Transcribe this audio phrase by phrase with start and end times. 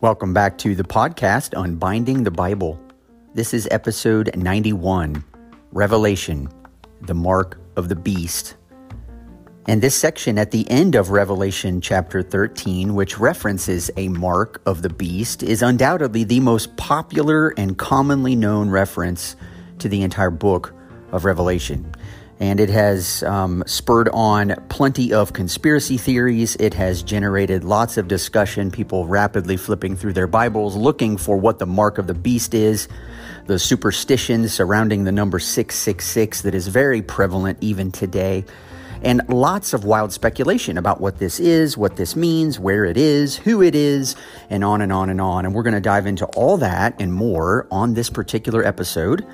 [0.00, 2.78] Welcome back to the podcast Unbinding the Bible.
[3.32, 5.24] This is episode 91
[5.72, 6.50] Revelation,
[7.00, 8.56] the Mark of the Beast.
[9.66, 14.82] And this section at the end of Revelation chapter 13, which references a mark of
[14.82, 19.34] the beast, is undoubtedly the most popular and commonly known reference
[19.78, 20.74] to the entire book
[21.10, 21.90] of Revelation
[22.40, 26.56] and it has um, spurred on plenty of conspiracy theories.
[26.56, 31.58] It has generated lots of discussion, people rapidly flipping through their Bibles looking for what
[31.58, 32.88] the mark of the beast is,
[33.46, 38.44] the superstition surrounding the number 666 that is very prevalent even today,
[39.02, 43.36] and lots of wild speculation about what this is, what this means, where it is,
[43.36, 44.16] who it is,
[44.50, 45.44] and on and on and on.
[45.44, 49.24] And we're going to dive into all that and more on this particular episode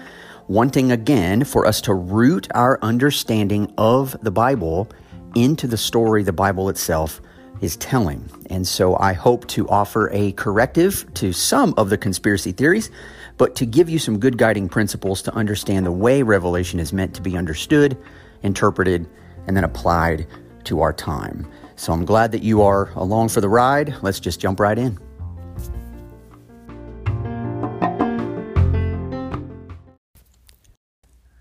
[0.50, 4.88] wanting again for us to root our understanding of the Bible
[5.36, 7.20] into the story the Bible itself
[7.60, 8.28] is telling.
[8.46, 12.90] And so I hope to offer a corrective to some of the conspiracy theories,
[13.38, 17.14] but to give you some good guiding principles to understand the way Revelation is meant
[17.14, 17.96] to be understood,
[18.42, 19.08] interpreted,
[19.46, 20.26] and then applied
[20.64, 21.48] to our time.
[21.76, 23.94] So I'm glad that you are along for the ride.
[24.02, 24.98] Let's just jump right in.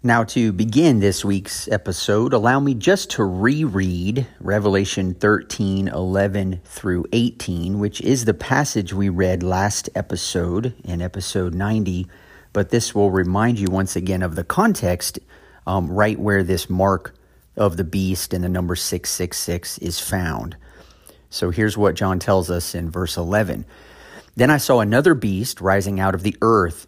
[0.02, 7.04] Now, to begin this week's episode, allow me just to reread Revelation 13 11 through
[7.12, 12.08] 18, which is the passage we read last episode in episode 90.
[12.54, 15.20] But this will remind you once again of the context
[15.68, 17.14] um, right where this mark
[17.58, 20.56] of the beast and the number 666 is found.
[21.30, 23.66] So here's what John tells us in verse 11
[24.38, 26.88] Then I saw another beast rising out of the earth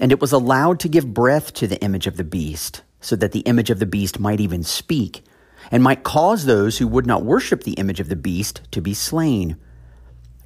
[0.00, 3.32] And it was allowed to give breath to the image of the beast, so that
[3.32, 5.24] the image of the beast might even speak,
[5.70, 8.94] and might cause those who would not worship the image of the beast to be
[8.94, 9.56] slain.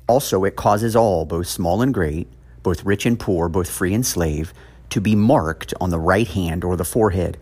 [0.07, 2.29] Also, it causes all, both small and great,
[2.63, 4.53] both rich and poor, both free and slave,
[4.91, 7.39] to be marked on the right hand or the forehead,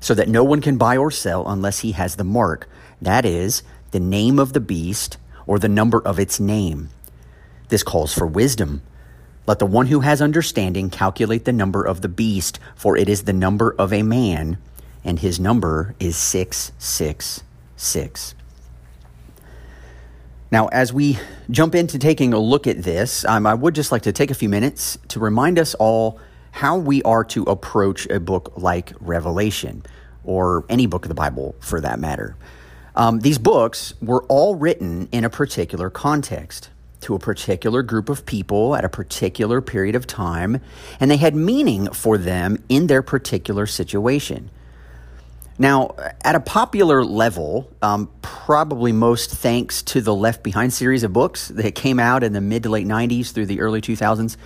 [0.00, 2.68] so that no one can buy or sell unless he has the mark,
[3.00, 6.90] that is, the name of the beast or the number of its name.
[7.68, 8.82] This calls for wisdom.
[9.46, 13.22] Let the one who has understanding calculate the number of the beast, for it is
[13.22, 14.58] the number of a man,
[15.04, 18.34] and his number is 666.
[20.50, 21.18] Now, as we
[21.50, 24.34] jump into taking a look at this, um, I would just like to take a
[24.34, 26.18] few minutes to remind us all
[26.50, 29.84] how we are to approach a book like Revelation,
[30.24, 32.36] or any book of the Bible for that matter.
[32.96, 36.70] Um, these books were all written in a particular context
[37.02, 40.60] to a particular group of people at a particular period of time,
[41.00, 44.50] and they had meaning for them in their particular situation.
[45.58, 51.14] Now, at a popular level, um, probably most thanks to the Left Behind series of
[51.14, 54.36] books that came out in the mid to late 90s through the early 2000s,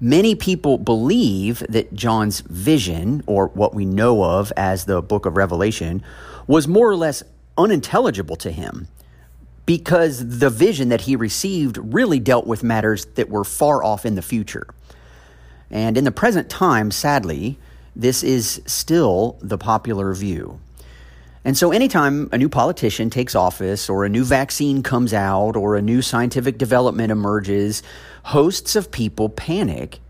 [0.00, 5.36] many people believe that John's vision, or what we know of as the book of
[5.36, 6.02] Revelation,
[6.46, 7.22] was more or less
[7.58, 8.88] unintelligible to him
[9.66, 14.14] because the vision that he received really dealt with matters that were far off in
[14.14, 14.66] the future.
[15.70, 17.58] And in the present time, sadly,
[17.94, 20.60] this is still the popular view.
[21.44, 25.76] And so, anytime a new politician takes office, or a new vaccine comes out, or
[25.76, 27.82] a new scientific development emerges,
[28.24, 30.00] hosts of people panic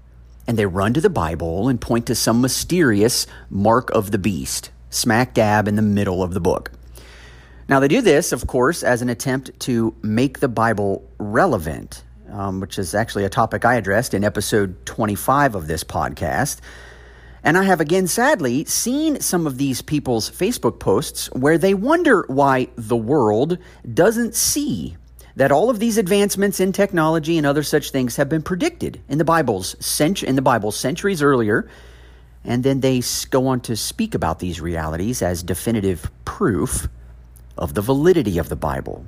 [0.47, 4.71] and they run to the Bible and point to some mysterious mark of the beast,
[4.91, 6.71] smack dab in the middle of the book.
[7.69, 12.61] Now, they do this, of course, as an attempt to make the Bible relevant, um,
[12.61, 16.61] which is actually a topic I addressed in episode 25 of this podcast.
[17.43, 22.25] And I have again, sadly, seen some of these people's Facebook posts where they wonder
[22.29, 23.59] why the world
[23.93, 24.97] doesn't see
[25.35, 29.19] that all of these advancements in technology and other such things have been predicted in
[29.19, 31.69] the Bible's cent- in the Bible centuries earlier,
[32.45, 36.89] and then they go on to speak about these realities as definitive proof
[37.57, 39.07] of the validity of the Bible.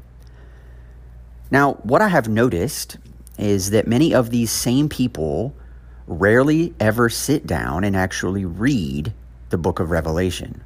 [1.51, 2.99] Now, what I have noticed
[3.39, 5.55] is that many of these same people
[6.07, 9.13] rarely ever sit down and actually read
[9.51, 10.63] the book of Revelation.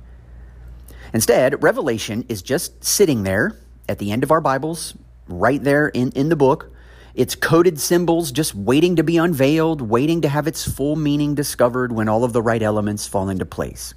[1.12, 3.56] Instead, Revelation is just sitting there
[3.88, 4.94] at the end of our Bibles,
[5.28, 6.70] right there in, in the book.
[7.14, 11.92] It's coded symbols just waiting to be unveiled, waiting to have its full meaning discovered
[11.92, 13.92] when all of the right elements fall into place.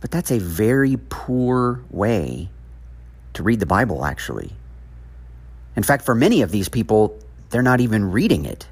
[0.00, 2.48] But that's a very poor way
[3.34, 4.52] to read the Bible, actually.
[5.76, 7.18] In fact, for many of these people,
[7.50, 8.66] they're not even reading it.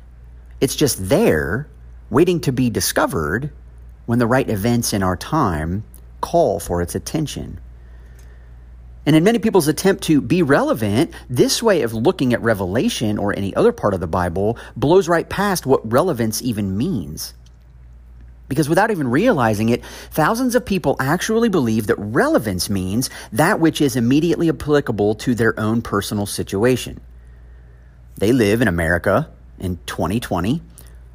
[0.61, 1.69] It's just there,
[2.11, 3.51] waiting to be discovered
[4.07, 5.85] when the right events in our time
[6.21, 7.61] call for its attention.
[9.07, 13.35] And in many people's attempt to be relevant, this way of looking at Revelation or
[13.35, 17.35] any other part of the Bible blows right past what relevance even means.
[18.49, 23.81] Because without even realizing it, thousands of people actually believe that relevance means that which
[23.81, 27.01] is immediately applicable to their own personal situation.
[28.17, 30.63] They live in America in 2020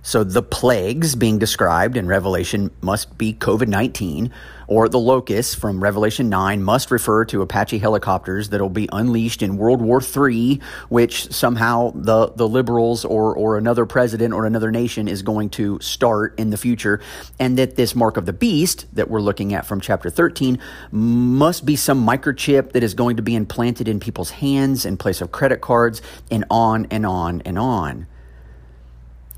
[0.05, 4.31] so the plagues being described in Revelation must be COVID 19,
[4.67, 9.41] or the locusts from Revelation 9 must refer to Apache helicopters that will be unleashed
[9.41, 10.59] in World War III,
[10.89, 15.79] which somehow the, the liberals or, or another president or another nation is going to
[15.79, 16.99] start in the future.
[17.39, 20.59] And that this mark of the beast that we're looking at from chapter 13
[20.91, 25.21] must be some microchip that is going to be implanted in people's hands in place
[25.21, 28.07] of credit cards, and on and on and on.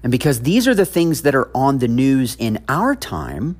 [0.05, 3.57] And because these are the things that are on the news in our time,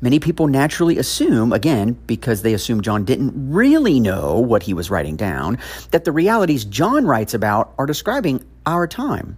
[0.00, 4.90] many people naturally assume, again, because they assume John didn't really know what he was
[4.90, 5.58] writing down,
[5.90, 9.36] that the realities John writes about are describing our time.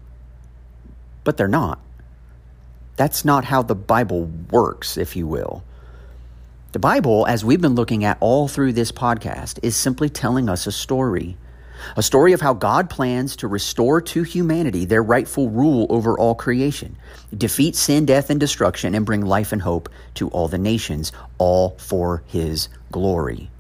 [1.25, 1.81] But they're not.
[2.95, 5.65] That's not how the Bible works, if you will.
[6.71, 10.69] The Bible, as we've been looking at all through this podcast, is simply telling us
[10.69, 11.37] a story.
[11.97, 16.35] A story of how God plans to restore to humanity their rightful rule over all
[16.35, 16.97] creation,
[17.37, 21.77] defeat sin, death, and destruction, and bring life and hope to all the nations, all
[21.79, 23.51] for His glory.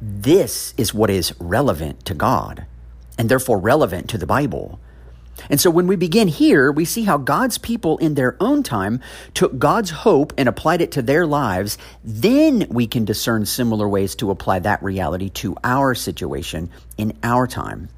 [0.00, 2.66] This is what is relevant to God,
[3.18, 4.78] and therefore relevant to the Bible.
[5.50, 9.00] And so when we begin here, we see how God's people in their own time
[9.34, 11.78] took God's hope and applied it to their lives.
[12.02, 17.46] Then we can discern similar ways to apply that reality to our situation in our
[17.46, 17.88] time.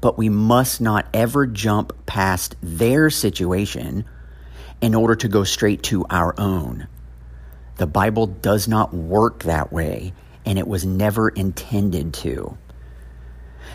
[0.00, 4.04] But we must not ever jump past their situation
[4.80, 6.88] in order to go straight to our own.
[7.76, 10.12] The Bible does not work that way,
[10.46, 12.56] and it was never intended to.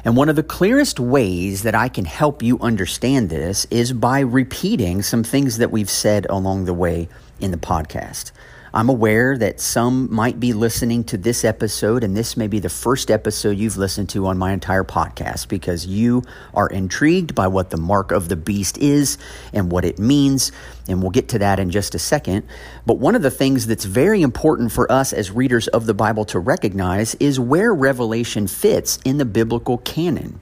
[0.05, 4.19] And one of the clearest ways that I can help you understand this is by
[4.19, 7.09] repeating some things that we've said along the way
[7.39, 8.31] in the podcast.
[8.75, 12.67] I'm aware that some might be listening to this episode, and this may be the
[12.67, 16.23] first episode you've listened to on my entire podcast because you
[16.53, 19.17] are intrigued by what the mark of the beast is
[19.53, 20.51] and what it means.
[20.89, 22.45] And we'll get to that in just a second.
[22.85, 26.25] But one of the things that's very important for us as readers of the Bible
[26.25, 30.41] to recognize is where Revelation fits in the biblical canon.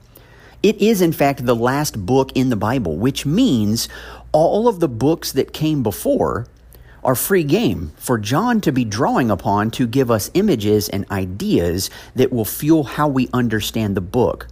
[0.63, 3.87] It is, in fact, the last book in the Bible, which means
[4.31, 6.47] all of the books that came before
[7.05, 11.89] are free game for John to be drawing upon to give us images and ideas
[12.15, 14.47] that will fuel how we understand the book.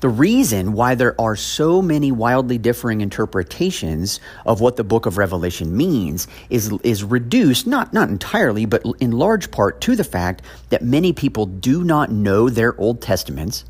[0.00, 5.18] The reason why there are so many wildly differing interpretations of what the book of
[5.18, 10.40] Revelation means is, is reduced, not, not entirely, but in large part to the fact
[10.70, 13.66] that many people do not know their Old Testaments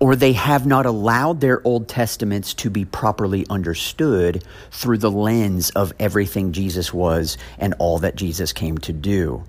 [0.00, 5.70] or they have not allowed their Old Testaments to be properly understood through the lens
[5.70, 9.44] of everything Jesus was and all that Jesus came to do.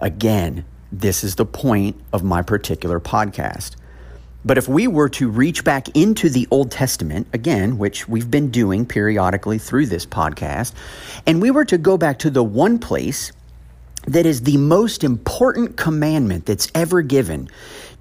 [0.00, 3.76] Again, this is the point of my particular podcast.
[4.44, 8.50] But if we were to reach back into the Old Testament, again, which we've been
[8.50, 10.72] doing periodically through this podcast,
[11.26, 13.32] and we were to go back to the one place
[14.06, 17.48] that is the most important commandment that's ever given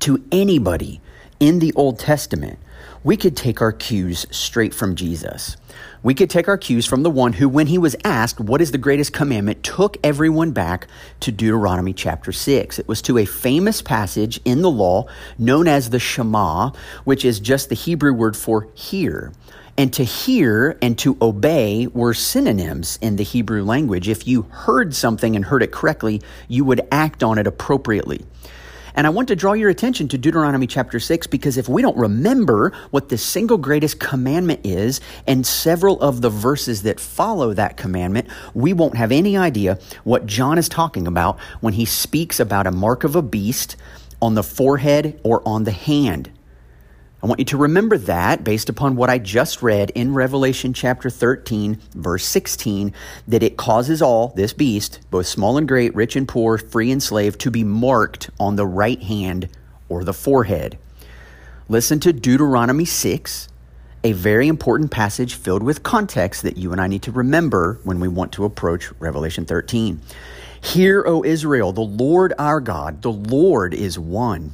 [0.01, 1.01] to anybody
[1.39, 2.59] in the Old Testament,
[3.03, 5.57] we could take our cues straight from Jesus.
[6.01, 8.71] We could take our cues from the one who, when he was asked, What is
[8.71, 10.87] the greatest commandment, took everyone back
[11.21, 12.79] to Deuteronomy chapter 6.
[12.79, 16.71] It was to a famous passage in the law known as the Shema,
[17.03, 19.31] which is just the Hebrew word for hear.
[19.77, 24.07] And to hear and to obey were synonyms in the Hebrew language.
[24.07, 28.25] If you heard something and heard it correctly, you would act on it appropriately.
[28.95, 31.97] And I want to draw your attention to Deuteronomy chapter 6 because if we don't
[31.97, 37.75] remember what the single greatest commandment is and several of the verses that follow that
[37.75, 42.67] commandment, we won't have any idea what John is talking about when he speaks about
[42.67, 43.75] a mark of a beast
[44.21, 46.31] on the forehead or on the hand.
[47.25, 51.09] I want you to remember that based upon what I just read in Revelation chapter
[51.09, 52.93] 13, verse 16,
[53.27, 57.01] that it causes all, this beast, both small and great, rich and poor, free and
[57.01, 59.49] slave, to be marked on the right hand
[59.89, 60.77] or the forehead.
[61.67, 63.49] Listen to Deuteronomy 6,
[64.03, 67.99] a very important passage filled with context that you and I need to remember when
[67.99, 69.99] we want to approach Revelation 13.
[70.61, 74.53] Hear, O Israel, the Lord our God, the Lord is one.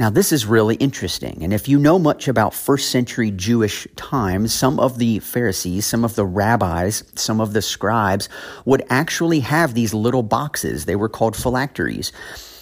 [0.00, 1.40] Now, this is really interesting.
[1.42, 6.06] And if you know much about first century Jewish times, some of the Pharisees, some
[6.06, 8.30] of the rabbis, some of the scribes
[8.64, 10.86] would actually have these little boxes.
[10.86, 12.12] They were called phylacteries,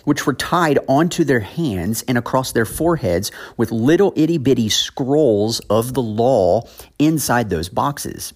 [0.03, 5.61] which were tied onto their hands and across their foreheads with little itty bitty scrolls
[5.71, 6.67] of the law
[6.99, 8.35] inside those boxes.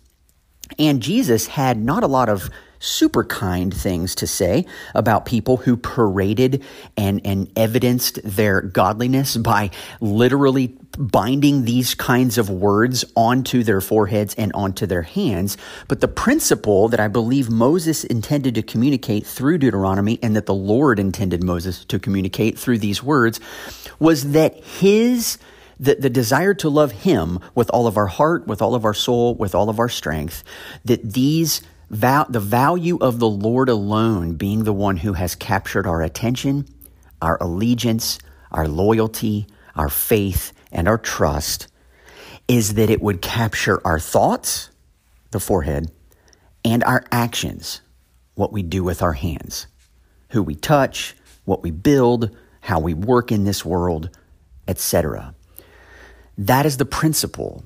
[0.78, 2.48] And Jesus had not a lot of
[2.82, 6.64] super kind things to say about people who paraded
[6.96, 9.70] and, and evidenced their godliness by
[10.00, 15.56] literally binding these kinds of words onto their foreheads and onto their hands.
[15.86, 20.54] But the principle that I believe Moses intended to communicate through Deuteronomy and that the
[20.54, 23.38] Lord intended Moses to communicate through these words
[24.00, 25.38] was that his
[25.80, 28.94] the, the desire to love him with all of our heart, with all of our
[28.94, 30.44] soul, with all of our strength,
[30.84, 31.60] that these
[31.92, 36.66] Val- the value of the Lord alone being the one who has captured our attention,
[37.20, 38.18] our allegiance,
[38.50, 39.46] our loyalty,
[39.76, 41.68] our faith, and our trust
[42.48, 44.70] is that it would capture our thoughts,
[45.32, 45.92] the forehead,
[46.64, 47.82] and our actions,
[48.34, 49.66] what we do with our hands,
[50.30, 54.08] who we touch, what we build, how we work in this world,
[54.66, 55.34] etc.
[56.38, 57.64] That is the principle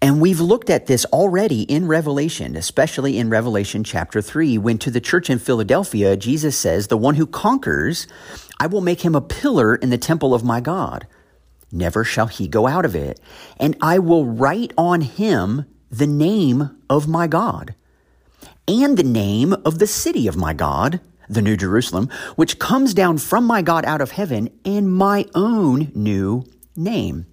[0.00, 4.90] and we've looked at this already in Revelation, especially in Revelation chapter 3, when to
[4.90, 8.06] the church in Philadelphia, Jesus says, The one who conquers,
[8.60, 11.06] I will make him a pillar in the temple of my God.
[11.72, 13.20] Never shall he go out of it.
[13.58, 17.74] And I will write on him the name of my God
[18.68, 23.18] and the name of the city of my God, the New Jerusalem, which comes down
[23.18, 26.44] from my God out of heaven, and my own new
[26.76, 27.26] name.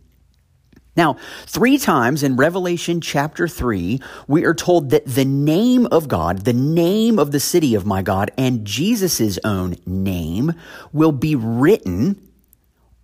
[0.96, 6.46] Now, three times in Revelation chapter 3, we are told that the name of God,
[6.46, 10.54] the name of the city of my God, and Jesus' own name
[10.94, 12.22] will be written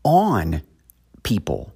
[0.04, 0.62] on
[1.24, 1.71] people.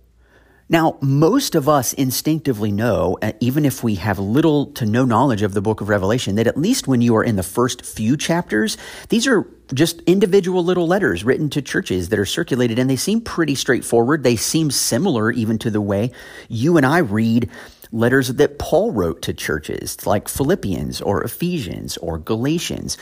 [0.67, 5.43] Now, most of us instinctively know, uh, even if we have little to no knowledge
[5.43, 8.17] of the book of Revelation, that at least when you are in the first few
[8.17, 8.75] chapters,
[9.09, 13.21] these are just individual little letters written to churches that are circulated, and they seem
[13.21, 14.23] pretty straightforward.
[14.23, 16.11] They seem similar even to the way
[16.49, 17.47] you and I read
[17.91, 22.97] letters that Paul wrote to churches like Philippians or Ephesians or Galatians.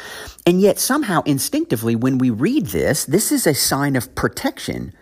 [0.46, 4.94] And yet, somehow, instinctively, when we read this, this is a sign of protection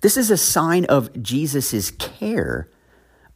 [0.00, 2.68] this is a sign of Jesus' care,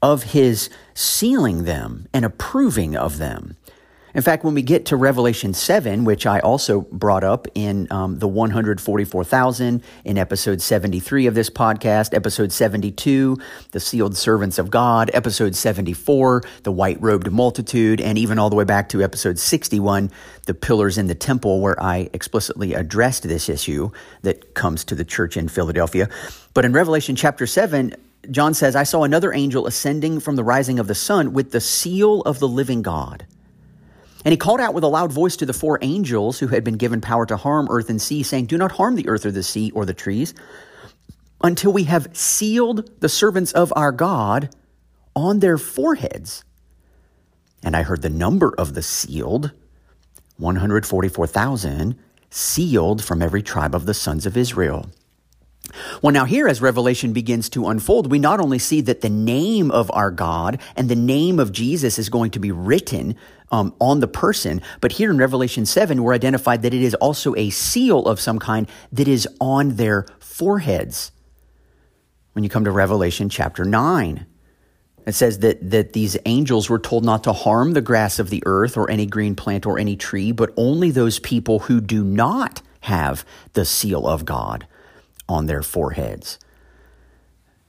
[0.03, 3.57] of his sealing them and approving of them.
[4.15, 8.21] In fact, when we get to Revelation 7, which I also brought up in um,
[8.21, 13.37] the 144,000 in episode 73 of this podcast, episode 72,
[13.73, 18.57] the sealed servants of God, episode 74, the white robed multitude, and even all the
[18.57, 20.13] way back to episode 61,
[20.47, 23.91] the pillars in the temple, where I explicitly addressed this issue
[24.23, 26.09] that comes to the church in Philadelphia.
[26.55, 27.97] But in Revelation chapter 7,
[28.31, 31.61] John says, I saw another angel ascending from the rising of the sun with the
[31.61, 33.27] seal of the living God.
[34.25, 36.79] And he called out with a loud voice to the four angels who had been
[36.79, 39.43] given power to harm earth and sea, saying, Do not harm the earth or the
[39.43, 40.33] sea or the trees
[41.43, 44.49] until we have sealed the servants of our God
[45.15, 46.43] on their foreheads.
[47.63, 49.53] And I heard the number of the sealed
[50.39, 51.99] 144,000
[52.31, 54.91] sealed from every tribe of the sons of Israel.
[56.03, 59.71] Well, now, here, as Revelation begins to unfold, we not only see that the name
[59.71, 63.17] of our God and the name of Jesus is going to be written
[63.51, 67.35] um, on the person, but here in Revelation 7, we're identified that it is also
[67.37, 71.13] a seal of some kind that is on their foreheads.
[72.33, 74.27] When you come to Revelation chapter 9,
[75.07, 78.43] it says that, that these angels were told not to harm the grass of the
[78.47, 82.63] earth or any green plant or any tree, but only those people who do not
[82.81, 84.67] have the seal of God
[85.29, 86.39] on their foreheads.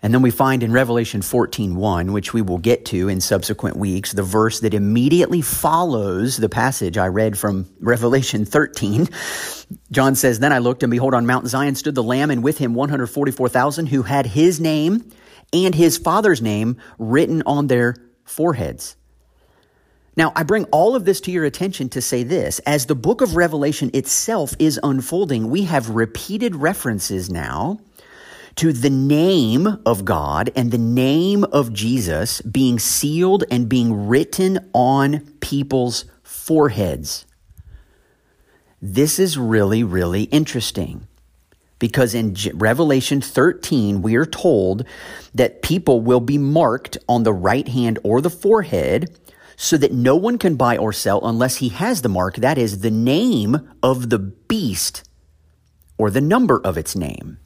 [0.05, 4.13] And then we find in Revelation 14:1, which we will get to in subsequent weeks,
[4.13, 9.09] the verse that immediately follows the passage I read from Revelation 13.
[9.91, 12.59] John says, "Then I looked and behold on Mount Zion stood the lamb and with
[12.59, 15.09] him 144,000 who had his name
[15.51, 17.95] and his father's name written on their
[18.25, 18.97] foreheads."
[20.17, 22.60] Now, I bring all of this to your attention to say this.
[22.60, 27.79] As the book of Revelation itself is unfolding, we have repeated references now
[28.55, 34.69] to the name of God and the name of Jesus being sealed and being written
[34.74, 37.25] on people's foreheads.
[38.81, 41.07] This is really, really interesting
[41.79, 44.86] because in Revelation 13, we are told
[45.34, 49.13] that people will be marked on the right hand or the forehead
[49.57, 52.79] so that no one can buy or sell unless he has the mark, that is,
[52.79, 55.07] the name of the beast
[55.97, 57.38] or the number of its name.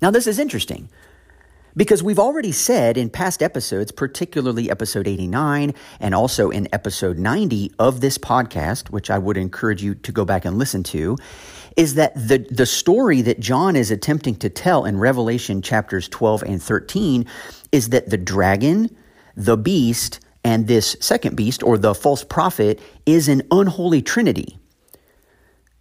[0.00, 0.88] Now, this is interesting
[1.76, 7.72] because we've already said in past episodes, particularly episode 89 and also in episode 90
[7.78, 11.16] of this podcast, which I would encourage you to go back and listen to,
[11.76, 16.42] is that the, the story that John is attempting to tell in Revelation chapters 12
[16.42, 17.26] and 13
[17.72, 18.96] is that the dragon,
[19.36, 24.58] the beast, and this second beast, or the false prophet, is an unholy trinity.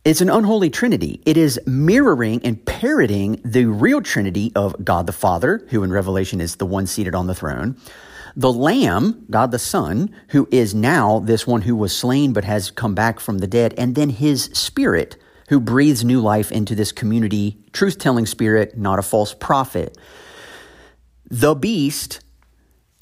[0.06, 1.22] It's an unholy trinity.
[1.26, 6.42] It is mirroring and parroting the real trinity of God the Father, who in Revelation
[6.42, 7.78] is the one seated on the throne,
[8.36, 12.72] the Lamb, God the Son, who is now this one who was slain but has
[12.72, 15.18] come back from the dead, and then his Spirit,
[15.50, 19.98] who breathes new life into this community, truth telling spirit, not a false prophet.
[21.30, 22.22] The beast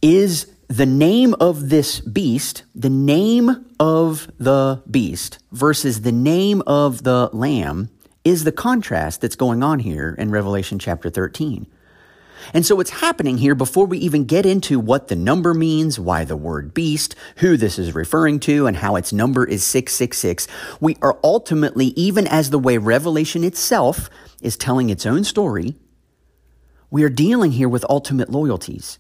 [0.02, 7.04] is the name of this beast, the name of the beast versus the name of
[7.04, 7.90] the lamb
[8.26, 11.68] is the contrast that's going on here in Revelation chapter 13.
[12.54, 16.26] And so what's happening here before we even get into what the number means, why
[16.26, 20.48] the word beast, who this is referring to, and how its number is 666,
[20.82, 24.10] we are ultimately, even as the way Revelation itself
[24.42, 25.76] is telling its own story,
[26.92, 29.00] we are dealing here with ultimate loyalties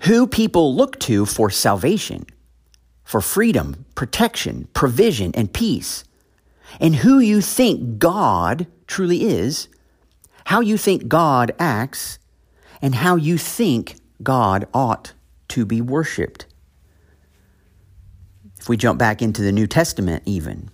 [0.00, 2.26] who people look to for salvation,
[3.04, 6.04] for freedom, protection, provision, and peace,
[6.80, 9.68] and who you think God truly is,
[10.46, 12.18] how you think God acts,
[12.80, 15.12] and how you think God ought
[15.48, 16.46] to be worshiped.
[18.60, 20.70] If we jump back into the New Testament, even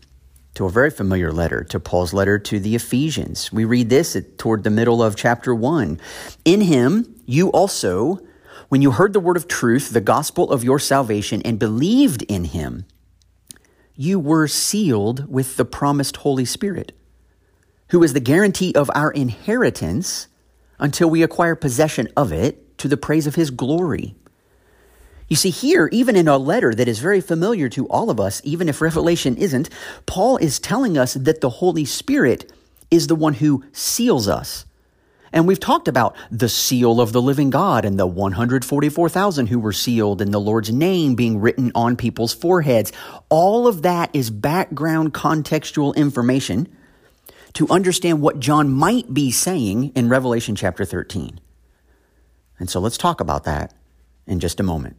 [0.55, 4.65] to a very familiar letter, to Paul's letter to the Ephesians, we read this toward
[4.65, 6.01] the middle of chapter 1.
[6.45, 8.21] In him, you also
[8.69, 12.45] when you heard the word of truth, the gospel of your salvation, and believed in
[12.45, 12.85] him,
[13.95, 16.93] you were sealed with the promised Holy Spirit,
[17.89, 20.29] who is the guarantee of our inheritance
[20.79, 24.15] until we acquire possession of it to the praise of his glory.
[25.29, 28.41] You see, here, even in a letter that is very familiar to all of us,
[28.45, 29.71] even if Revelation isn't,
[30.07, 32.53] Paul is telling us that the Holy Spirit
[32.91, 34.67] is the one who seals us
[35.35, 39.73] and we've talked about the seal of the living God and the 144,000 who were
[39.73, 42.93] sealed and the Lord's name being written on people's foreheads.
[43.29, 46.75] All of that is background contextual information
[47.55, 51.41] to understand what John might be saying in Revelation chapter 13.
[52.61, 53.75] And so let's talk about that
[54.29, 54.97] in just a moment.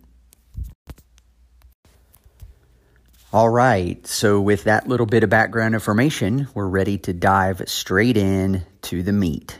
[3.31, 8.17] All right, so with that little bit of background information, we're ready to dive straight
[8.17, 9.59] in to the meat.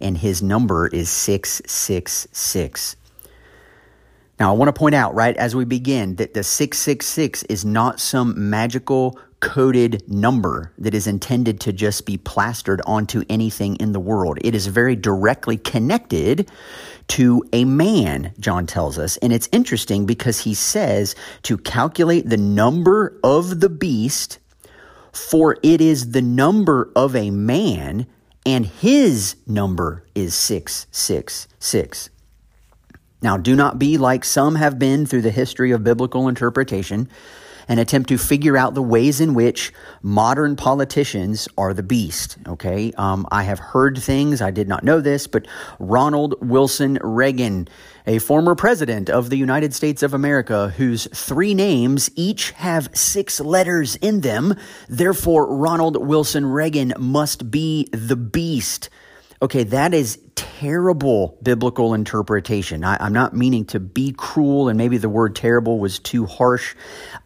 [0.00, 2.96] and his number is 666.
[4.38, 8.00] Now, I want to point out right as we begin that the 666 is not
[8.00, 14.00] some magical coded number that is intended to just be plastered onto anything in the
[14.00, 14.38] world.
[14.42, 16.50] It is very directly connected
[17.08, 19.16] to a man, John tells us.
[19.18, 24.38] And it's interesting because he says to calculate the number of the beast,
[25.12, 28.06] for it is the number of a man
[28.46, 32.10] and his number is 666.
[33.22, 37.08] Now, do not be like some have been through the history of biblical interpretation
[37.70, 42.36] and attempt to figure out the ways in which modern politicians are the beast.
[42.48, 42.92] Okay.
[42.98, 45.46] Um, I have heard things, I did not know this, but
[45.78, 47.68] Ronald Wilson Reagan,
[48.08, 53.38] a former president of the United States of America, whose three names each have six
[53.38, 54.56] letters in them.
[54.88, 58.90] Therefore, Ronald Wilson Reagan must be the beast.
[59.42, 62.84] Okay, that is terrible biblical interpretation.
[62.84, 66.74] I, am not meaning to be cruel, and maybe the word terrible was too harsh.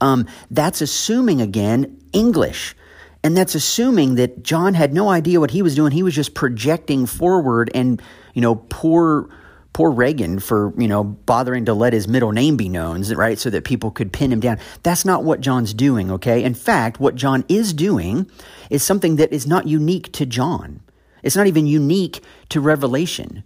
[0.01, 2.77] Um, that's assuming, again, English.
[3.25, 5.91] And that's assuming that John had no idea what he was doing.
[5.91, 8.01] He was just projecting forward, and,
[8.35, 9.29] you know, poor
[9.73, 13.37] poor Reagan for, you know, bothering to let his middle name be known, right?
[13.37, 14.61] So that people could pin him down.
[14.85, 16.45] That's not what John's doing, okay?
[16.45, 18.31] In fact, what John is doing
[18.71, 20.81] is something that is not unique to John.
[21.25, 23.43] It's not even unique to Revelation.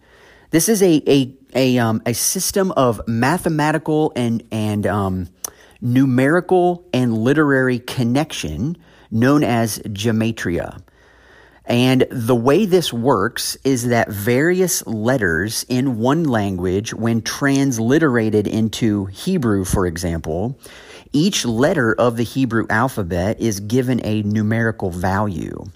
[0.50, 5.28] This is a a a, um, a system of mathematical and and um,
[5.80, 8.76] numerical and literary connection
[9.10, 10.82] known as gematria.
[11.64, 19.04] And the way this works is that various letters in one language, when transliterated into
[19.06, 20.58] Hebrew, for example,
[21.12, 25.66] each letter of the Hebrew alphabet is given a numerical value.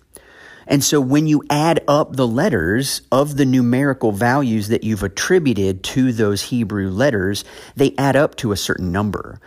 [0.67, 5.83] And so when you add up the letters of the numerical values that you've attributed
[5.85, 7.45] to those Hebrew letters,
[7.77, 9.41] they add up to a certain number.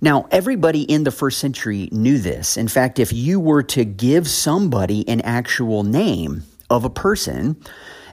[0.00, 2.56] Now, everybody in the first century knew this.
[2.56, 7.62] In fact, if you were to give somebody an actual name of a person,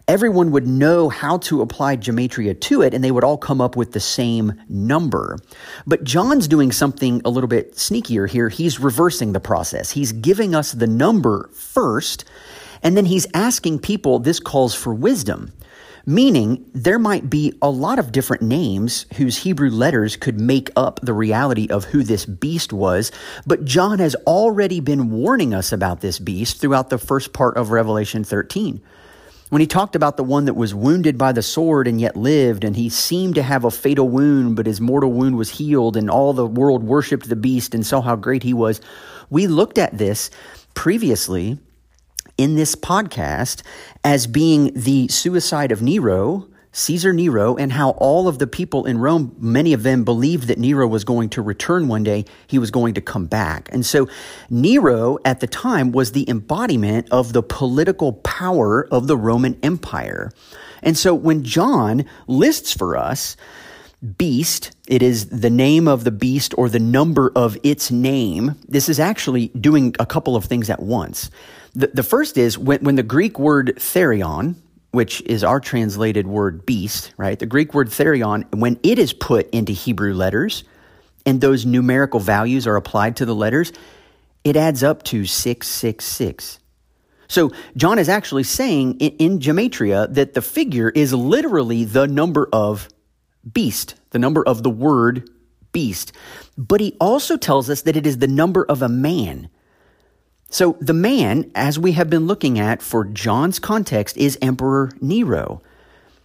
[0.10, 3.76] everyone would know how to apply gematria to it and they would all come up
[3.76, 5.38] with the same number.
[5.86, 8.50] But John's doing something a little bit sneakier here.
[8.50, 9.92] He's reversing the process.
[9.92, 12.26] He's giving us the number first,
[12.82, 15.54] and then he's asking people, this calls for wisdom.
[16.08, 21.00] Meaning, there might be a lot of different names whose Hebrew letters could make up
[21.04, 23.12] the reality of who this beast was,
[23.46, 27.70] but John has already been warning us about this beast throughout the first part of
[27.70, 28.82] Revelation 13
[29.50, 32.64] when he talked about the one that was wounded by the sword and yet lived,
[32.64, 36.10] and he seemed to have a fatal wound, but his mortal wound was healed, and
[36.10, 38.80] all the world worshiped the beast and saw how great he was.
[39.30, 40.30] We looked at this
[40.76, 41.58] previously
[42.38, 43.64] in this podcast
[44.04, 49.00] as being the suicide of Nero Caesar Nero and how all of the people in
[49.00, 52.26] Rome, many of them believed that Nero was going to return one day.
[52.48, 53.70] He was going to come back.
[53.72, 54.08] And so
[54.50, 60.32] Nero at the time was the embodiment of the political power of the Roman Empire.
[60.84, 63.36] And so when John lists for us
[64.18, 68.56] beast, it is the name of the beast or the number of its name.
[68.68, 71.30] This is actually doing a couple of things at once.
[71.74, 74.56] The, the first is when, when the Greek word therion,
[74.92, 77.38] which is our translated word beast, right?
[77.38, 80.64] The Greek word therion, when it is put into Hebrew letters
[81.26, 83.72] and those numerical values are applied to the letters,
[84.44, 86.60] it adds up to 666.
[87.28, 92.50] So John is actually saying in, in Gematria that the figure is literally the number
[92.52, 92.90] of
[93.52, 95.30] beast, the number of the word
[95.72, 96.12] beast.
[96.58, 99.50] But he also tells us that it is the number of a man.
[100.50, 105.62] So the man, as we have been looking at for John's context, is Emperor Nero,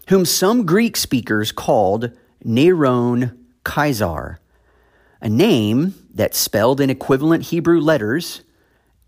[0.09, 2.11] whom some Greek speakers called
[2.45, 3.37] Neron
[3.69, 4.41] Caesar,
[5.21, 8.41] a name that's spelled in equivalent Hebrew letters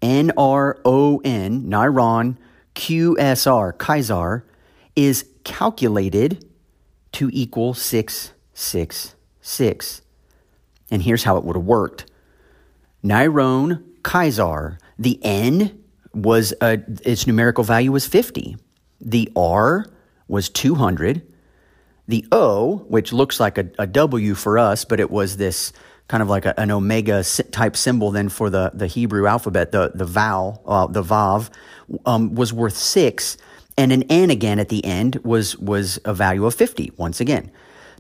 [0.02, 2.36] N R O N, Niron,
[2.74, 4.44] Q S R, Caesar,
[4.94, 6.44] is calculated
[7.12, 10.02] to equal 666.
[10.90, 12.04] And here's how it would have worked
[13.02, 15.82] Niron Caesar the N
[16.14, 18.56] was a, its numerical value was 50.
[19.00, 19.86] The R
[20.28, 21.22] was 200.
[22.08, 25.72] The O, which looks like a, a W for us, but it was this
[26.08, 29.90] kind of like a, an omega type symbol then for the, the Hebrew alphabet, the,
[29.94, 31.50] the vowel, uh, the Vav,
[32.06, 33.36] um, was worth six.
[33.76, 37.50] And an N again at the end was, was a value of 50 once again.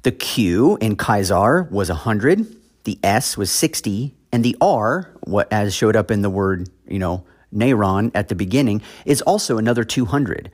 [0.02, 2.46] The Q in Caesar was 100.
[2.84, 6.98] The S was 60 and the R, what as showed up in the word, you
[6.98, 10.50] know, Neron at the beginning, is also another 200.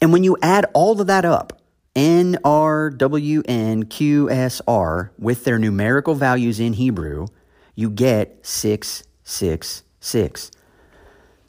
[0.00, 1.60] And when you add all of that up,
[1.94, 7.26] N, R, W, N, Q, S, R, with their numerical values in Hebrew,
[7.74, 10.50] you get 666.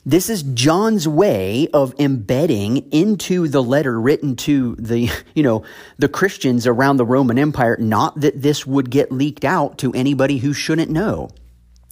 [0.06, 5.64] This is John's way of embedding into the letter written to the, you know,
[5.98, 10.40] the Christians around the Roman Empire, not that this would get leaked out to anybody
[10.40, 11.30] who shouldn't know.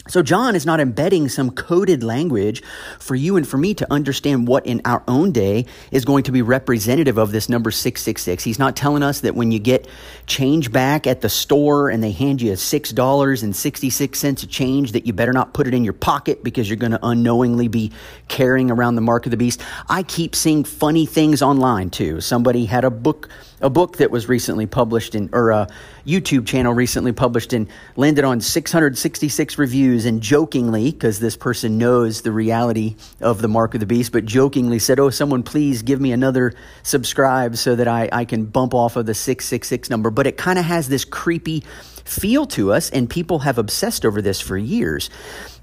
[0.10, 2.63] So, John is not embedding some coded language
[3.00, 6.32] for you and for me to understand what in our own day is going to
[6.32, 8.43] be representative of this number 666.
[8.43, 9.88] He's not telling us that when you get
[10.26, 15.34] change back at the store and they hand you $6.66 of change, that you better
[15.34, 17.91] not put it in your pocket because you're going to unknowingly be
[18.28, 19.62] carrying around the mark of the beast.
[19.88, 22.19] I keep seeing funny things online too.
[22.19, 23.30] Somebody had a book
[23.62, 25.67] a book that was recently published in, or a
[26.06, 32.22] YouTube channel recently published and landed on 666 reviews and jokingly, because this person knows
[32.22, 36.00] the reality of the mark of the beast, but jokingly said, Oh, someone please give
[36.00, 40.10] me another subscribe so that I, I can bump off of the 666 number.
[40.10, 41.63] But it kind of has this creepy
[42.06, 45.10] feel to us, and people have obsessed over this for years.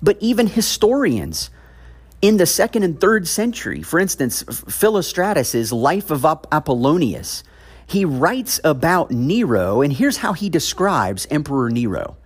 [0.02, 1.50] But even historians,
[2.22, 7.42] in the second and third century, for instance, Philostratus' Life of Apollonius,
[7.86, 12.16] he writes about Nero, and here's how he describes Emperor Nero.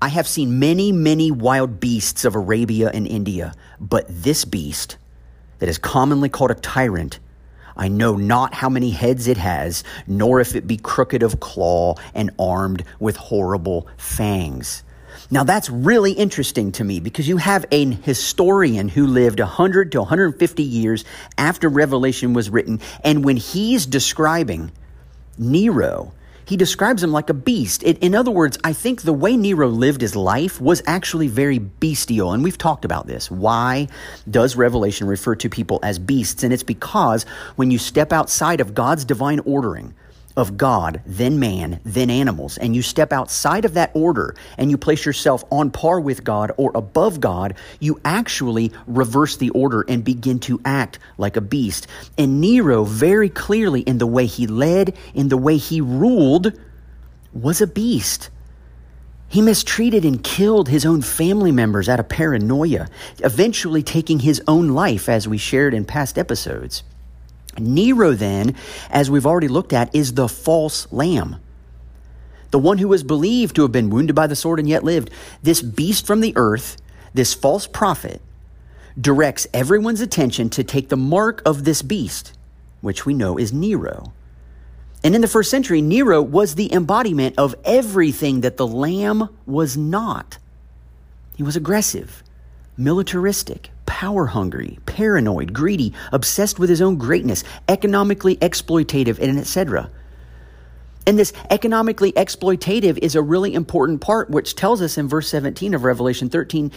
[0.00, 4.96] I have seen many, many wild beasts of Arabia and India, but this beast,
[5.58, 7.18] that is commonly called a tyrant,
[7.78, 11.94] I know not how many heads it has, nor if it be crooked of claw
[12.12, 14.82] and armed with horrible fangs.
[15.30, 19.98] Now that's really interesting to me because you have a historian who lived 100 to
[19.98, 21.04] 150 years
[21.36, 24.72] after Revelation was written, and when he's describing
[25.36, 26.12] Nero,
[26.46, 27.82] he describes him like a beast.
[27.82, 31.58] It, in other words, I think the way Nero lived his life was actually very
[31.58, 32.32] bestial.
[32.32, 33.30] And we've talked about this.
[33.30, 33.88] Why
[34.30, 36.42] does Revelation refer to people as beasts?
[36.42, 37.24] And it's because
[37.56, 39.94] when you step outside of God's divine ordering,
[40.38, 44.78] of God, then man, then animals, and you step outside of that order and you
[44.78, 50.04] place yourself on par with God or above God, you actually reverse the order and
[50.04, 51.88] begin to act like a beast.
[52.16, 56.52] And Nero, very clearly in the way he led, in the way he ruled,
[57.32, 58.30] was a beast.
[59.28, 64.68] He mistreated and killed his own family members out of paranoia, eventually taking his own
[64.68, 66.82] life, as we shared in past episodes.
[67.60, 68.54] Nero, then,
[68.90, 71.36] as we've already looked at, is the false lamb.
[72.50, 75.10] The one who was believed to have been wounded by the sword and yet lived.
[75.42, 76.76] This beast from the earth,
[77.12, 78.22] this false prophet,
[79.00, 82.32] directs everyone's attention to take the mark of this beast,
[82.80, 84.12] which we know is Nero.
[85.04, 89.76] And in the first century, Nero was the embodiment of everything that the lamb was
[89.76, 90.38] not.
[91.36, 92.24] He was aggressive,
[92.76, 99.90] militaristic, power hungry, paranoid, greedy, obsessed with his own greatness, economically exploitative, and etc.
[101.06, 105.72] And this economically exploitative is a really important part, which tells us in verse 17
[105.74, 106.70] of Revelation 13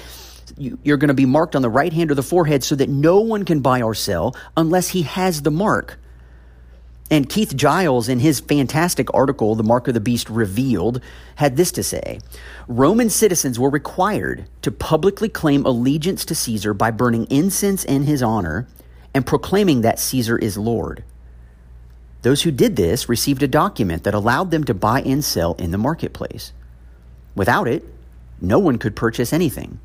[0.57, 3.21] you're going to be marked on the right hand or the forehead so that no
[3.21, 5.97] one can buy or sell unless he has the mark.
[7.11, 11.01] And Keith Giles, in his fantastic article, The Mark of the Beast Revealed,
[11.35, 12.21] had this to say
[12.69, 18.23] Roman citizens were required to publicly claim allegiance to Caesar by burning incense in his
[18.23, 18.65] honor
[19.13, 21.03] and proclaiming that Caesar is Lord.
[22.21, 25.71] Those who did this received a document that allowed them to buy and sell in
[25.71, 26.53] the marketplace.
[27.35, 27.83] Without it,
[28.39, 29.81] no one could purchase anything.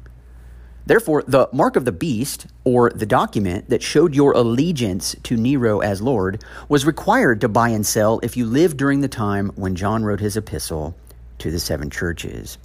[0.87, 5.81] Therefore, the mark of the beast, or the document that showed your allegiance to Nero
[5.81, 9.75] as Lord, was required to buy and sell if you lived during the time when
[9.75, 10.97] John wrote his epistle
[11.39, 12.57] to the seven churches.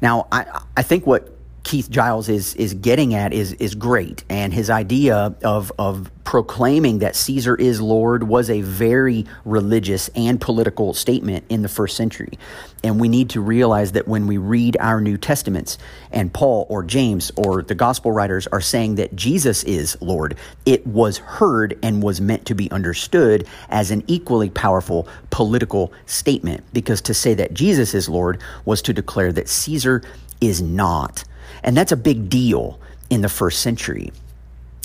[0.00, 1.36] Now, I, I think what
[1.68, 7.00] Keith Giles is is getting at is is great, and his idea of of proclaiming
[7.00, 12.38] that Caesar is Lord was a very religious and political statement in the first century.
[12.82, 15.76] And we need to realize that when we read our New Testaments
[16.10, 20.86] and Paul or James or the gospel writers are saying that Jesus is Lord, it
[20.86, 27.02] was heard and was meant to be understood as an equally powerful political statement because
[27.02, 30.00] to say that Jesus is Lord was to declare that Caesar
[30.40, 31.24] is not.
[31.62, 32.78] And that's a big deal
[33.10, 34.12] in the first century.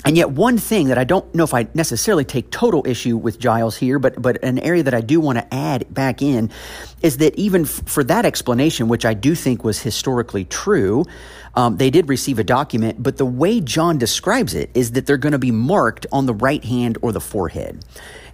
[0.06, 3.38] And yet, one thing that I don't know if I necessarily take total issue with
[3.38, 6.50] Giles here, but, but an area that I do want to add back in
[7.00, 11.06] is that even f- for that explanation, which I do think was historically true,
[11.54, 15.16] um, they did receive a document, but the way John describes it is that they're
[15.16, 17.82] going to be marked on the right hand or the forehead.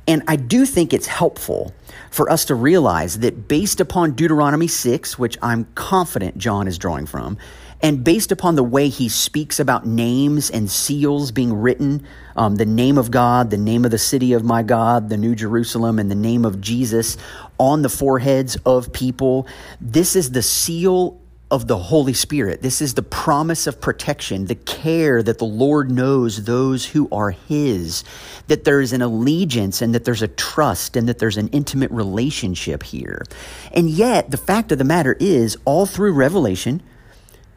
[0.09, 1.73] And I do think it's helpful
[2.11, 7.07] for us to realize that based upon Deuteronomy 6, which I'm confident John is drawing
[7.07, 7.39] from,
[7.83, 12.67] and based upon the way he speaks about names and seals being written, um, the
[12.67, 16.11] name of God, the name of the city of my God, the New Jerusalem, and
[16.11, 17.17] the name of Jesus
[17.59, 19.47] on the foreheads of people,
[19.81, 22.63] this is the seal of the Holy Spirit.
[22.63, 27.31] This is the promise of protection, the care that the Lord knows those who are
[27.31, 28.05] His,
[28.47, 31.91] that there is an allegiance and that there's a trust and that there's an intimate
[31.91, 33.25] relationship here.
[33.73, 36.83] And yet, the fact of the matter is, all through Revelation,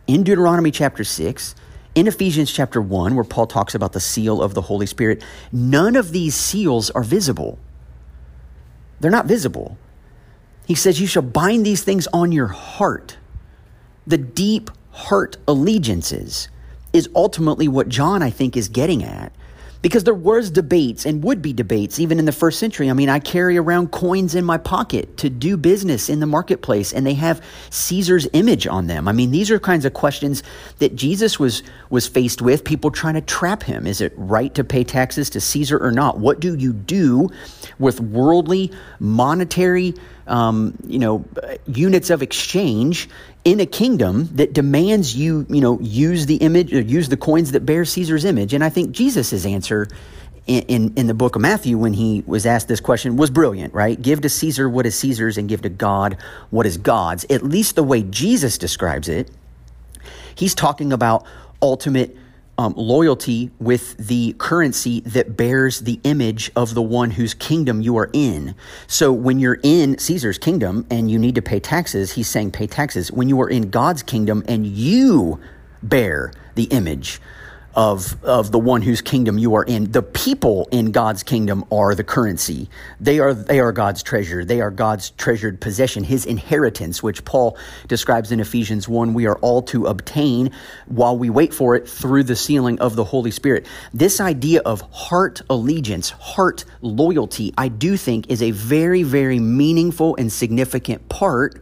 [0.08, 1.56] in Deuteronomy chapter 6,
[1.96, 5.96] in Ephesians chapter 1, where Paul talks about the seal of the Holy Spirit, none
[5.96, 7.60] of these seals are visible.
[9.00, 9.78] They're not visible.
[10.66, 13.18] He says, You shall bind these things on your heart.
[14.08, 16.50] The deep heart allegiances
[16.94, 19.32] is ultimately what John, I think, is getting at
[19.84, 22.90] because there was debates and would be debates even in the first century.
[22.90, 26.94] I mean, I carry around coins in my pocket to do business in the marketplace
[26.94, 29.10] and they have Caesar's image on them.
[29.10, 30.42] I mean, these are kinds of questions
[30.80, 33.86] that Jesus was was faced with, people trying to trap him.
[33.86, 36.18] Is it right to pay taxes to Caesar or not?
[36.18, 37.30] What do you do
[37.78, 39.94] with worldly monetary
[40.28, 41.26] um, you know,
[41.68, 43.10] units of exchange
[43.44, 47.52] in a kingdom that demands you, you know, use the image or use the coins
[47.52, 48.54] that bear Caesar's image.
[48.54, 49.88] And I think Jesus' answer
[50.48, 53.74] in, in, in, the book of Matthew when he was asked this question was brilliant,
[53.74, 54.02] right?
[54.02, 56.18] Give to Caesar what is Caesar's and give to God
[56.50, 57.26] what is God's.
[57.30, 59.32] At least the way Jesus describes it,
[60.36, 61.26] he's talking about
[61.62, 62.18] ultimate
[62.58, 67.98] um, loyalty with the currency that bears the image of the one whose kingdom you
[67.98, 68.56] are in.
[68.88, 72.68] So when you're in Caesar's kingdom and you need to pay taxes, he's saying pay
[72.68, 73.12] taxes.
[73.12, 75.40] When you are in God's kingdom and you
[75.82, 77.20] bear the image
[77.76, 79.92] of, of the one whose kingdom you are in.
[79.92, 82.70] The people in God's kingdom are the currency.
[83.00, 84.46] They are, they are God's treasure.
[84.46, 87.58] They are God's treasured possession, his inheritance, which Paul
[87.88, 89.14] describes in Ephesians 1.
[89.14, 90.52] We are all to obtain
[90.86, 93.66] while we wait for it through the sealing of the Holy Spirit.
[93.94, 100.16] This idea of heart allegiance, heart loyalty, I do think is a very, very meaningful
[100.16, 101.60] and significant part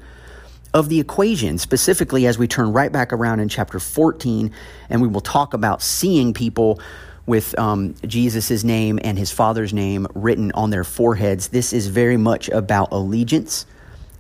[0.74, 4.52] of the equation, specifically as we turn right back around in chapter 14,
[4.90, 6.80] and we will talk about seeing people
[7.26, 11.50] with um, Jesus' name and his father's name written on their foreheads.
[11.50, 13.66] This is very much about allegiance,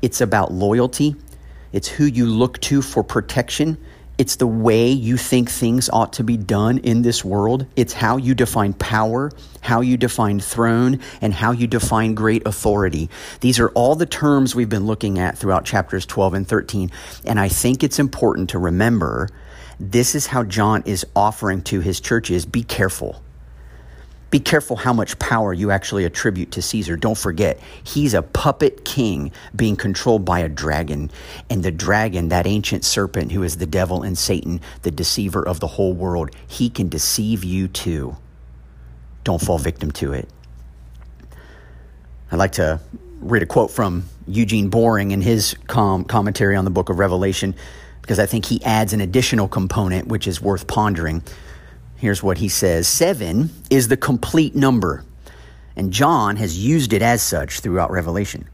[0.02, 1.16] it's about loyalty,
[1.72, 3.78] it's who you look to for protection.
[4.18, 7.66] It's the way you think things ought to be done in this world.
[7.76, 13.10] It's how you define power, how you define throne, and how you define great authority.
[13.40, 16.92] These are all the terms we've been looking at throughout chapters 12 and 13.
[17.26, 19.30] And I think it's important to remember
[19.80, 23.22] this is how John is offering to his churches be careful
[24.32, 26.96] be careful how much power you actually attribute to Caesar.
[26.96, 31.12] Don't forget, he's a puppet king being controlled by a dragon.
[31.50, 35.60] And the dragon, that ancient serpent who is the devil and Satan, the deceiver of
[35.60, 38.16] the whole world, he can deceive you too.
[39.26, 40.30] Don't fall victim to it.
[42.32, 42.80] I'd like to
[43.20, 47.54] read a quote from Eugene Boring in his com- commentary on the book of Revelation
[48.02, 51.22] because I think he adds an additional component which is worth pondering.
[52.02, 55.06] Here's what he says Seven is the complete number,
[55.76, 58.50] and John has used it as such throughout Revelation.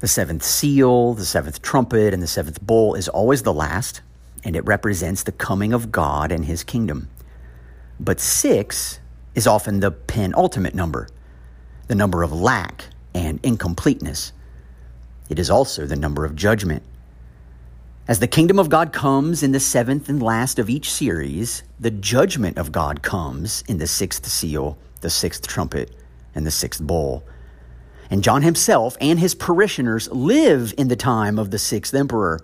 [0.00, 4.00] The seventh seal, the seventh trumpet, and the seventh bowl is always the last,
[4.42, 7.08] and it represents the coming of God and his kingdom.
[8.00, 8.98] But six
[9.36, 11.06] is often the penultimate number,
[11.86, 14.32] the number of lack and incompleteness.
[15.28, 16.82] It is also the number of judgment
[18.08, 21.90] as the kingdom of God comes in the seventh and last of each series, the
[21.90, 25.90] judgment of God comes in the sixth seal, the sixth trumpet,
[26.32, 27.24] and the sixth bowl.
[28.08, 32.38] And John himself and his parishioners live in the time of the sixth emperor,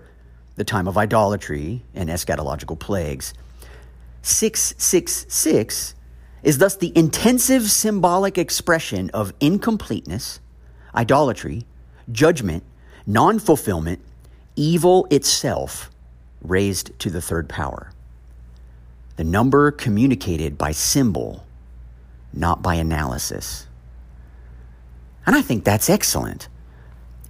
[0.56, 3.32] the time of idolatry and eschatological plagues.
[4.22, 5.94] 666
[6.42, 10.40] is thus the intensive symbolic expression of incompleteness,
[10.92, 11.64] idolatry,
[12.10, 12.64] judgment,
[13.06, 14.00] non fulfillment,
[14.56, 15.90] evil itself
[16.42, 17.90] raised to the third power.
[19.16, 21.44] The number communicated by symbol,
[22.32, 23.66] not by analysis.
[25.26, 26.48] And I think that's excellent.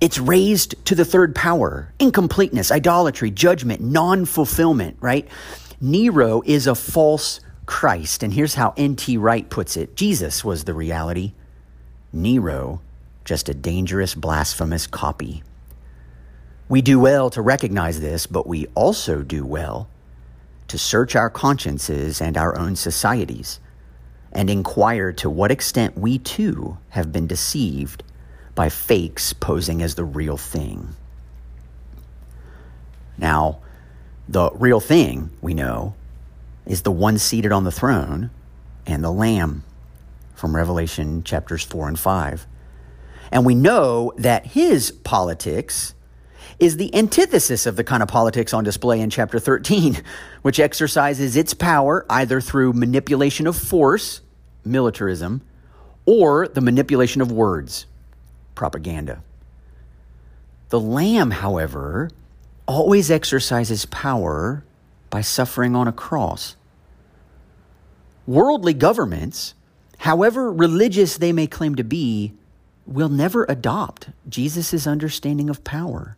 [0.01, 5.29] It's raised to the third power incompleteness, idolatry, judgment, non fulfillment, right?
[5.81, 8.23] Nero is a false Christ.
[8.23, 9.17] And here's how N.T.
[9.17, 11.35] Wright puts it Jesus was the reality,
[12.13, 12.81] Nero,
[13.25, 15.43] just a dangerous, blasphemous copy.
[16.73, 19.91] We do well to recognize this, but we also do well
[20.69, 23.61] to search our consciences and our own societies
[24.33, 28.03] and inquire to what extent we too have been deceived
[28.55, 30.97] by fakes posing as the real thing.
[33.19, 33.59] Now,
[34.27, 35.95] the real thing, we know,
[36.65, 38.31] is the one seated on the throne
[38.87, 39.63] and the Lamb
[40.35, 42.47] from Revelation chapters 4 and 5.
[43.31, 45.93] And we know that his politics
[46.62, 50.01] is the antithesis of the kind of politics on display in chapter 13,
[50.42, 54.21] which exercises its power either through manipulation of force,
[54.65, 55.42] militarism,
[56.06, 57.87] or the manipulation of words,
[58.54, 59.25] propaganda.
[60.69, 62.10] The Lamb, however,
[62.67, 64.63] always exercises power
[65.10, 66.54] by suffering on a cross.
[68.25, 69.54] Worldly governments,
[69.98, 72.35] however religious they may claim to be,
[72.87, 76.17] will never adopt Jesus' understanding of power.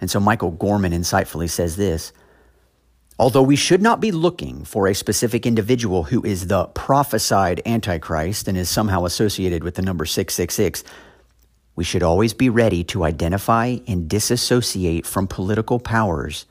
[0.00, 2.12] And so Michael Gorman insightfully says this
[3.18, 8.48] Although we should not be looking for a specific individual who is the prophesied Antichrist
[8.48, 10.82] and is somehow associated with the number 666,
[11.76, 16.46] we should always be ready to identify and disassociate from political powers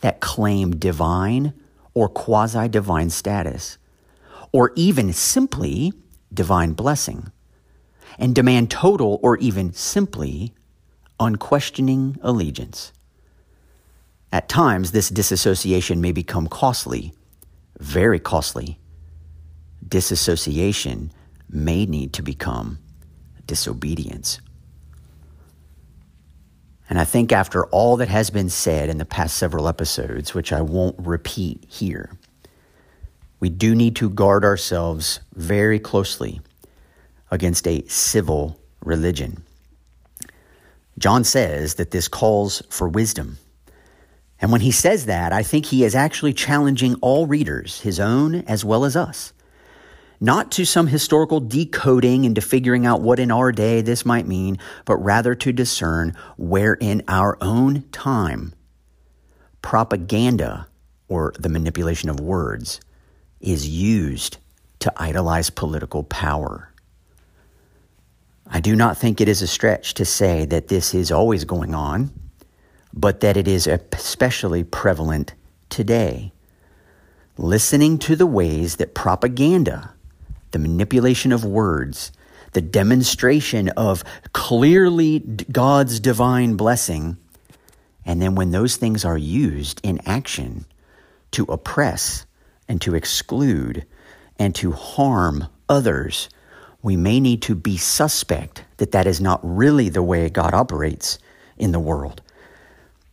[0.00, 1.52] that claim divine
[1.92, 3.76] or quasi divine status,
[4.52, 5.92] or even simply
[6.32, 7.32] divine blessing,
[8.18, 10.54] and demand total or even simply
[11.20, 12.92] unquestioning allegiance.
[14.32, 17.14] At times, this disassociation may become costly,
[17.78, 18.78] very costly.
[19.86, 21.12] Disassociation
[21.48, 22.78] may need to become
[23.46, 24.40] disobedience.
[26.90, 30.52] And I think after all that has been said in the past several episodes, which
[30.52, 32.12] I won't repeat here,
[33.40, 36.40] we do need to guard ourselves very closely
[37.30, 39.42] against a civil religion.
[40.98, 43.38] John says that this calls for wisdom.
[44.40, 48.36] And when he says that, I think he is actually challenging all readers, his own
[48.42, 49.32] as well as us,
[50.20, 54.58] not to some historical decoding into figuring out what in our day this might mean,
[54.84, 58.54] but rather to discern where in our own time
[59.62, 60.68] propaganda
[61.08, 62.80] or the manipulation of words
[63.40, 64.38] is used
[64.78, 66.72] to idolize political power.
[68.50, 71.74] I do not think it is a stretch to say that this is always going
[71.74, 72.10] on
[72.92, 75.34] but that it is especially prevalent
[75.68, 76.32] today.
[77.36, 79.94] Listening to the ways that propaganda,
[80.50, 82.10] the manipulation of words,
[82.52, 87.16] the demonstration of clearly God's divine blessing,
[88.04, 90.64] and then when those things are used in action
[91.32, 92.26] to oppress
[92.66, 93.84] and to exclude
[94.38, 96.28] and to harm others,
[96.82, 101.18] we may need to be suspect that that is not really the way God operates
[101.56, 102.22] in the world.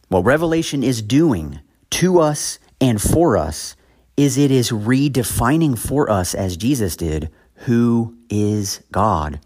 [0.08, 1.60] What Revelation is doing
[1.92, 3.76] to us and for us
[4.16, 9.40] is it is redefining for us, as Jesus did, who is God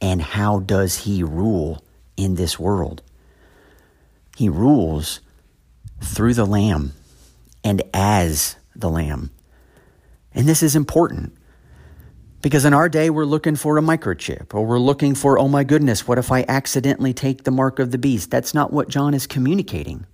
[0.00, 1.82] and how does he rule
[2.16, 3.02] in this world.
[4.36, 5.20] He rules
[6.02, 6.92] through the Lamb
[7.62, 9.30] and as the Lamb.
[10.34, 11.36] And this is important
[12.44, 15.64] because in our day, we're looking for a microchip or we're looking for, oh my
[15.64, 18.30] goodness, what if I accidentally take the mark of the beast?
[18.30, 20.04] That's not what John is communicating.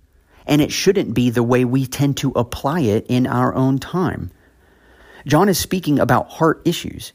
[0.47, 4.31] And it shouldn't be the way we tend to apply it in our own time.
[5.27, 7.11] John is speaking about heart issues.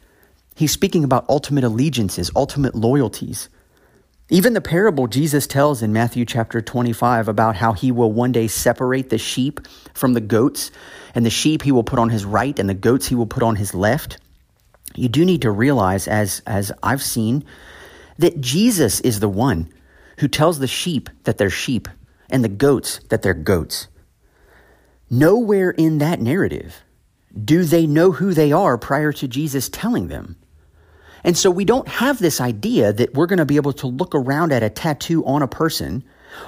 [0.54, 3.48] He's speaking about ultimate allegiances, ultimate loyalties.
[4.28, 8.48] Even the parable Jesus tells in Matthew chapter 25 about how he will one day
[8.48, 9.60] separate the sheep
[9.94, 10.70] from the goats,
[11.14, 13.42] and the sheep he will put on his right, and the goats he will put
[13.42, 14.18] on his left
[14.96, 17.44] you do need to realize, as, as I've seen,
[18.18, 19.72] that Jesus is the one
[20.18, 21.88] who tells the sheep that they're sheep
[22.30, 23.88] and the goats that they're goats.
[25.10, 26.82] Nowhere in that narrative
[27.44, 30.36] do they know who they are prior to Jesus telling them.
[31.22, 34.14] And so we don't have this idea that we're going to be able to look
[34.14, 36.04] around at a tattoo on a person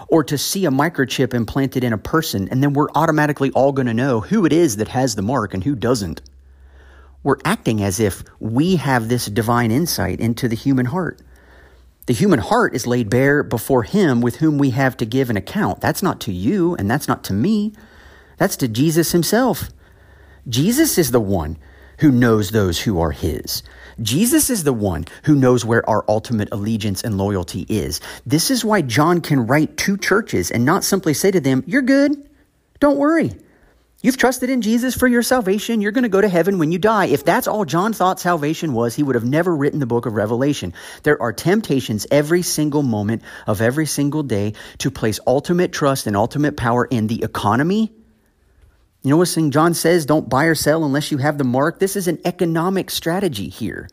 [0.09, 3.87] or to see a microchip implanted in a person, and then we're automatically all going
[3.87, 6.21] to know who it is that has the mark and who doesn't
[7.23, 11.21] we're acting as if we have this divine insight into the human heart.
[12.07, 15.37] The human heart is laid bare before Him with whom we have to give an
[15.37, 15.81] account.
[15.81, 17.75] That's not to you and that's not to me.
[18.39, 19.69] That's to Jesus Himself.
[20.49, 21.59] Jesus is the one
[21.99, 23.63] who knows those who are His.
[24.01, 28.01] Jesus is the one who knows where our ultimate allegiance and loyalty is.
[28.25, 31.83] This is why John can write to churches and not simply say to them, You're
[31.83, 32.29] good.
[32.81, 33.33] Don't worry.
[34.01, 35.81] You've trusted in Jesus for your salvation.
[35.81, 37.07] You're going to go to heaven when you die.
[37.07, 40.13] If that's all John thought salvation was, he would have never written the book of
[40.13, 40.73] Revelation.
[41.03, 46.17] There are temptations every single moment of every single day to place ultimate trust and
[46.17, 47.93] ultimate power in the economy.
[49.03, 49.37] You know what.
[49.51, 50.07] John says?
[50.07, 51.81] Don't buy or sell unless you have the mark.
[51.81, 53.89] This is an economic strategy here.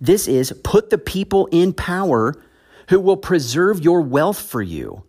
[0.00, 2.34] This is put the people in power
[2.88, 5.04] who will preserve your wealth for you.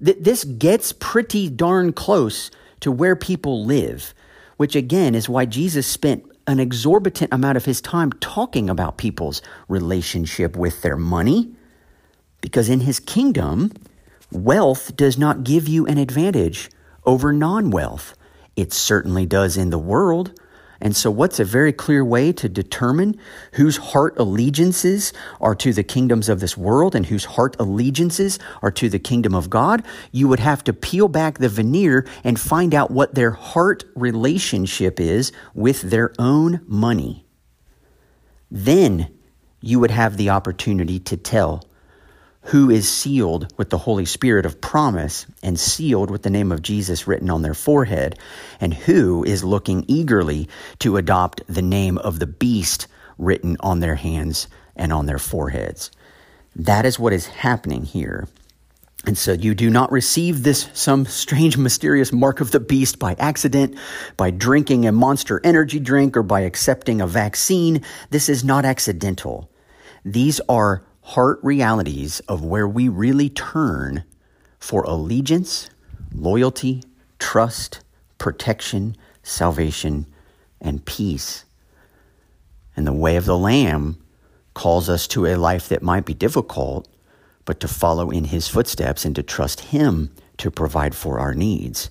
[0.00, 2.50] This gets pretty darn close
[2.82, 4.14] to where people live,
[4.58, 9.40] which again is why Jesus spent an exorbitant amount of his time talking about people's
[9.68, 11.54] relationship with their money.
[12.40, 13.72] Because in his kingdom,
[14.30, 16.70] wealth does not give you an advantage
[17.04, 18.14] over non wealth.
[18.56, 20.38] It certainly does in the world.
[20.82, 23.16] And so, what's a very clear way to determine
[23.52, 28.72] whose heart allegiances are to the kingdoms of this world and whose heart allegiances are
[28.72, 29.84] to the kingdom of God?
[30.10, 34.98] You would have to peel back the veneer and find out what their heart relationship
[34.98, 37.26] is with their own money.
[38.50, 39.08] Then
[39.60, 41.62] you would have the opportunity to tell
[42.46, 46.62] who is sealed with the Holy Spirit of promise and sealed with the name of
[46.62, 48.18] Jesus written on their forehead,
[48.60, 50.48] and who is looking eagerly
[50.80, 55.90] to adopt the name of the beast written on their hands and on their foreheads.
[56.56, 58.28] That is what is happening here.
[59.04, 63.14] And so you do not receive this some strange mysterious mark of the beast by
[63.14, 63.76] accident,
[64.16, 67.82] by drinking a monster energy drink, or by accepting a vaccine.
[68.10, 69.50] This is not accidental.
[70.04, 74.02] These are heart realities of where we really turn
[74.58, 75.68] for allegiance,
[76.10, 76.82] loyalty,
[77.18, 77.80] trust,
[78.16, 80.06] protection, salvation,
[80.58, 81.44] and peace.
[82.74, 84.02] And the way of the Lamb
[84.54, 86.88] calls us to a life that might be difficult,
[87.44, 91.90] but to follow in his footsteps and to trust him to provide for our needs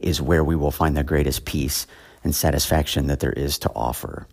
[0.00, 1.86] is where we will find the greatest peace
[2.22, 4.26] and satisfaction that there is to offer.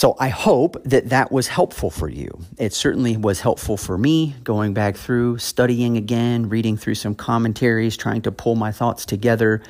[0.00, 2.30] So I hope that that was helpful for you.
[2.56, 7.98] It certainly was helpful for me going back through, studying again, reading through some commentaries,
[7.98, 9.60] trying to pull my thoughts together.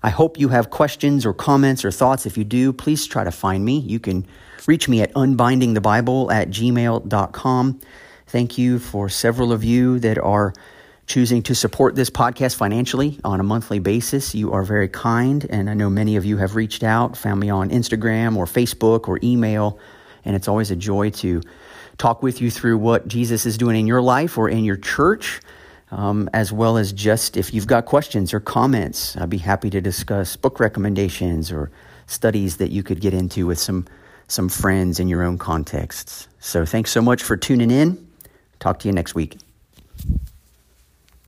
[0.00, 2.26] I hope you have questions or comments or thoughts.
[2.26, 3.80] If you do, please try to find me.
[3.80, 4.24] You can
[4.68, 7.80] reach me at unbindingthebible at gmail.com.
[8.28, 10.54] Thank you for several of you that are
[11.06, 14.34] choosing to support this podcast financially on a monthly basis.
[14.34, 17.50] You are very kind, and I know many of you have reached out, found me
[17.50, 19.78] on Instagram or Facebook or email,
[20.24, 21.42] and it's always a joy to
[21.98, 25.40] talk with you through what Jesus is doing in your life or in your church.
[25.90, 29.80] Um, as well as just if you've got questions or comments, I'd be happy to
[29.82, 31.70] discuss book recommendations or
[32.06, 33.86] studies that you could get into with some
[34.26, 36.28] some friends in your own contexts.
[36.40, 38.08] So thanks so much for tuning in.
[38.58, 39.36] Talk to you next week.